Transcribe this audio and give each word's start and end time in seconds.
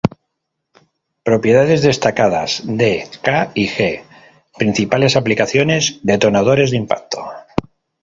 Propiedades 1.29 1.83
destacadas: 1.89 2.57
d, 2.81 2.89
K 3.29 3.51
y 3.53 3.67
g. 3.67 4.03
Principales 4.57 5.15
aplicaciones: 5.15 5.99
detonadores 6.01 6.71
de 6.71 6.77
impacto. 6.77 7.23